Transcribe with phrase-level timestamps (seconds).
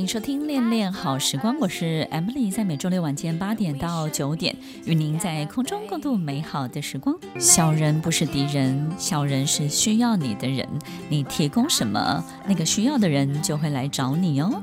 [0.00, 7.14] 欢迎收听《恋恋好时光》，我是 Emily，在每周六晚间八点到九点，与您在空中共度美好的时光。
[7.38, 10.66] 小人不是敌人，小人是需要你的人，
[11.10, 14.62] 你提供什么，那个需要的人就会来找你哦。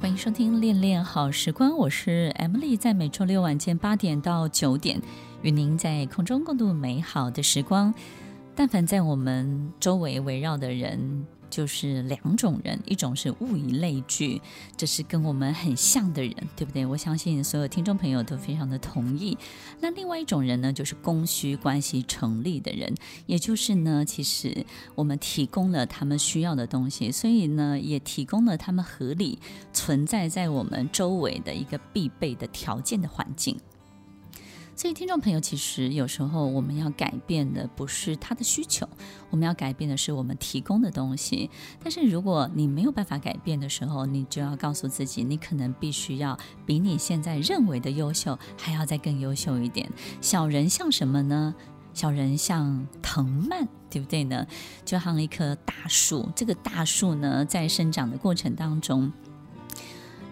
[0.00, 4.98] 欢迎收听《恋恋好时光》，我是 Emily，在每周六晚间八点到九点，
[5.42, 7.92] 与您在空中共度美好的时光。
[8.56, 14.40] 但凡在我们周围围绕的人，就是两种人，一种是物以类聚，
[14.78, 16.86] 这是跟我们很像的人，对不对？
[16.86, 19.36] 我相信所有听众朋友都非常的同意。
[19.78, 22.94] 那另外一种人呢，就是供需关系成立的人，
[23.26, 29.38] 也就是呢，其实我们提供了他们需要的东西，所以呢，也提供了他们合理
[29.74, 33.56] 存在在我们周围的一个必备的条件的环境。
[34.76, 38.86] 所以，听众朋友，其实有时候我们要改变的不是他的需求，
[39.30, 41.50] 我们要改变的是我们提供的东西。
[41.82, 49.90] 但是，如果你没有办法改变的时候，你就要告诉自己，你可能必须要比你现在认为的优秀还要再更优秀一点。
[50.20, 51.54] 小人像什么呢？
[51.94, 54.46] 小人像藤蔓，对不对呢？
[54.84, 59.10] 就像一棵大树，这个大树呢，在生长的过程当中。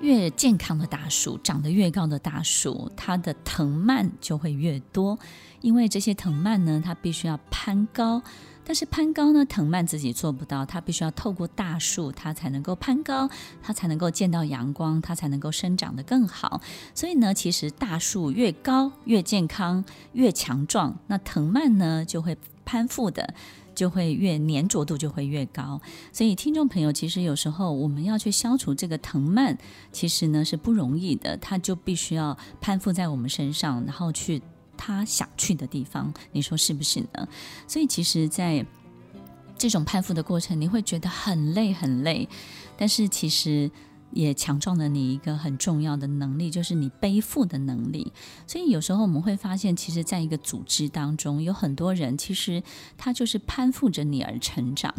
[0.00, 5.18] 越健康的大树，长得越高的大树，它的藤蔓就会越多。
[5.60, 8.22] 因为这些藤蔓呢，它必须要攀高，
[8.64, 13.28] 但是攀高呢，藤蔓自己做不到，它必须要透过大树，它才能够攀高，
[13.62, 16.62] 它才能够见到阳光，它才能够生长得更好。
[16.94, 23.34] 所以呢，其实大树越高、越健康、越强壮，那藤蔓呢就会攀附的。
[23.80, 25.80] 就会越粘着度就会越高，
[26.12, 29.56] 所以听众朋友，其实有时候我们要去消除这个藤蔓，
[29.90, 34.42] 其实呢是不容易的，它就必须要攀附在我们身上，然后去
[34.76, 37.26] 他想去的地方，你说是不是呢？
[37.66, 38.66] 所以其实，在
[39.56, 42.28] 这种攀附的过程，你会觉得很累很累，
[42.76, 43.70] 但是其实。
[44.12, 48.12] 也强壮了你一个很重要的能力，就是你背负的能力。
[48.46, 52.62] 所以有时候我们会发现，其实在一个组织当中，有很多人其实
[52.96, 54.94] 他就是攀附着你而成长。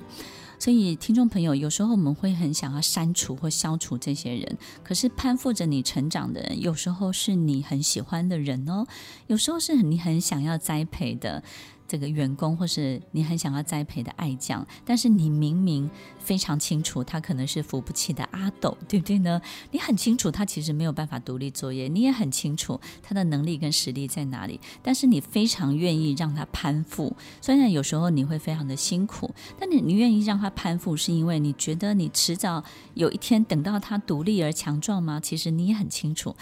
[0.60, 8.86] 所以听众朋友，有时候我们会很想要删除或消除这些人，可是攀附着你成长的人，有时候是你很喜欢的人哦，
[9.26, 11.44] 有时候是你很想要栽培的。
[11.92, 19.42] 这个员工，或是你很想要栽培的爱将，但是你明明非常清楚，他可能是扶不起的阿斗，对不对呢？
[19.72, 27.14] 你很清楚他其实没有办法独立作业，你也很清楚他的能力跟实力在哪里，但是你非常愿意让他攀附。
[27.42, 29.30] 虽然有时候你会非常的辛苦，
[29.60, 32.64] 但你你愿意让他攀附，是因为你觉得你迟早
[32.94, 35.20] 有一天等到他独立而强壮吗？
[35.20, 36.38] 其实你也很清楚。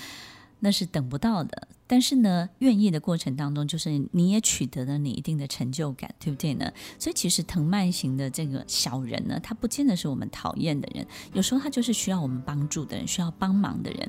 [0.61, 6.72] 那是等不到的，但是呢，愿意的过程当中，就是你也取得了你一定的成就感，对不对呢？
[7.00, 14.07] 所以其实藤蔓型的这个小人呢，他不见得是我们讨厌的人，有时候他就是需要我们帮助的人，需要帮忙的人。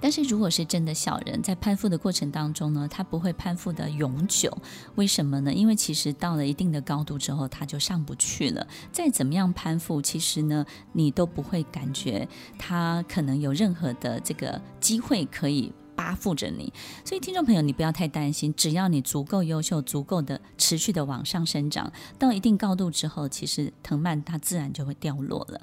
[0.00, 4.50] 但是如果是真的小人，在攀附的过程当中呢，他不会攀附的永久。
[4.96, 5.52] 为什么呢？
[5.54, 8.66] 因为其实到了一定的高度之后，他就上不去了。
[8.90, 12.26] 再怎么样攀附，其实呢，你都不会感觉
[12.58, 16.72] 他可能有任何的这个机会可以巴附着你。
[17.04, 25.60] 所以听众朋友，你不要太担心，只要你足够优秀，足够的持续的往上生长，到一定高度之后，其实藤蔓它自然就会掉落了。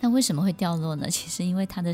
[0.00, 1.08] 那为什么会掉落呢？
[1.08, 1.92] 其实因为它的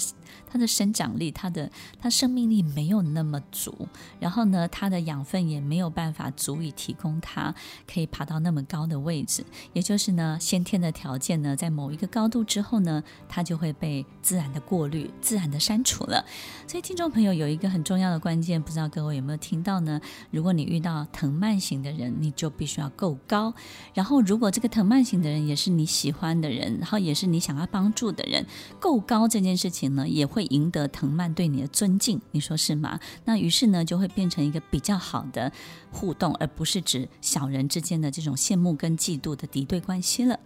[0.50, 1.70] 它的生长力，它的
[2.00, 7.54] 它生命力没有那么足，然后呢，它的养分也没有办法足以提供它
[7.92, 9.44] 可以爬到那么高的位置。
[9.72, 16.24] 也就是呢，先天的条件呢，在某一个高度之后呢，它就会被自然的过滤、自然的删除了。
[16.66, 20.00] 所以，听众朋友有一个很重要的关键，不知道各位有没有听到呢？
[20.30, 23.54] 如果你遇到藤蔓型的人，你就必须要够高。
[23.94, 28.44] 然后，如果这个藤蔓型的人也是你喜欢的人，然后也是你想要帮住的人
[28.80, 32.98] 够高，这件事情呢，也会赢得藤蔓对你的尊敬，你说是吗？
[33.24, 35.52] 那于是呢，就会变成一个比较好的
[35.90, 40.40] 互动，而不是指小人之间的这种羡慕跟嫉妒的敌对关系了。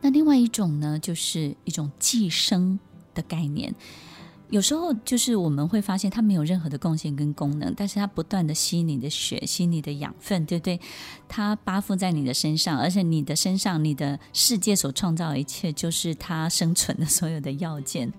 [0.00, 2.78] 那另外一种呢，就是一种寄生
[3.14, 3.74] 的概念。
[4.50, 10.80] 有时候就是我们会发现它没有任何的贡献跟功能，但是它不断的吸你的血，吸你的养分，对不对？
[11.28, 18.12] 它扒附在你的身上，而且你的身上，你的世界所创造一切，就是它生存的所有的要件。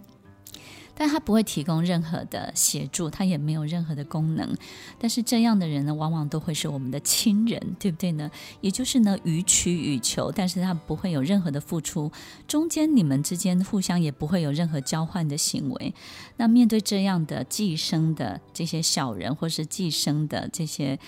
[1.00, 4.54] 但他不会提供任何的协助，他也没有任何的功能。
[5.00, 8.30] 但是这样的人呢，往往都会是我们的亲人，对不对呢？
[8.60, 12.12] 也就是呢，予取予求，但是他不会有任何的付出，
[12.46, 15.94] 中间你们之间互相也不会有任何交换的行为。
[16.36, 21.00] 那面对这样的寄生的这些小人，或是寄生的这些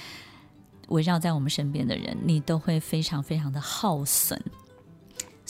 [0.87, 4.41] 围绕在我们身边的人，你都会非常非常的耗损。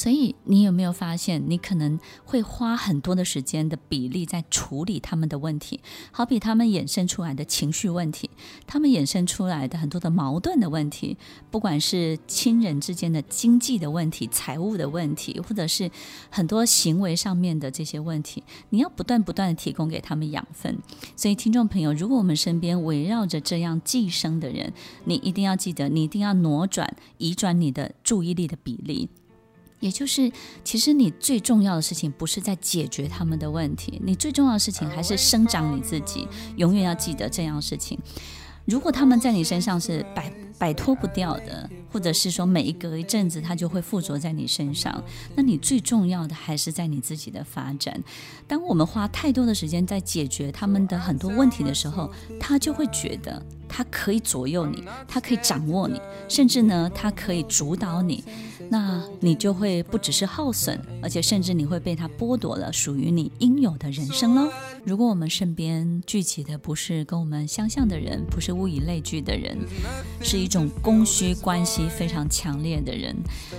[0.01, 5.79] 所以，你有没有发现，你可能会花很多的时间的比例在处理他们的问题？
[6.11, 8.27] 好比他们衍生出来的情绪问题，
[8.65, 11.19] 他们衍生出来的很多的矛盾的问题，
[11.51, 15.91] 不管是亲人之间的经济的问题、财务的问题，或者是
[16.31, 20.79] 很多行为上面的这些问题，你要不断不断的提供给他们养分。
[21.15, 24.73] 所以，听众朋友，如果我们身边围绕着这样寄生的人，
[25.05, 29.07] 你一定要记得，你一定要挪转、移转你的注意力的比例。
[29.81, 30.31] 也就是，
[30.63, 36.25] 其实你最重要的事情不是在解决他们的问题，你最重要的事情还是生长你自己。
[36.55, 37.99] 永远要记得这样的事情。
[38.65, 45.03] 如果他们在你身上是摆摆脱不掉的，或者是说每一隔一阵子他就会附着在你身上，
[45.35, 48.01] 那你最重要的还是在你自己的发展。
[48.47, 55.99] 当我们花太多的时间在解决他们的很多问题的时候，他就会觉得他可以左右你，他可以掌握你，
[56.29, 58.23] 甚至呢，他可以主导你。
[58.73, 64.49] 那你就会不只是耗损，而且甚至你会被它剥夺了属于你应有的人生喽。
[64.83, 69.57] 如果我们身边聚集的不是跟我们相像的人，不是物以类聚的人，
[70.21, 73.15] 是一种供需关系非常强烈的人，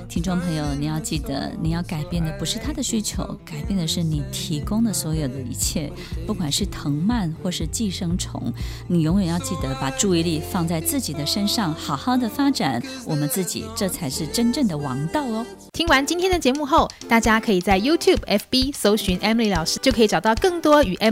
[0.09, 5.93] 听众朋友，你要记得，你要改变的不是他的需求，改变的是你提供的所有的一切，
[6.27, 8.53] 不管是藤蔓或是寄生虫，
[8.89, 15.03] 你永远要记得把注意力放在自己的身上，好好的发展我们自己，这才是真正的王。
[15.13, 15.45] 道哦！
[15.73, 21.12] 听完今天的节目后，大家可以在 YouTube、FB 搜寻 Emily 老师，就可以找到更多与 Em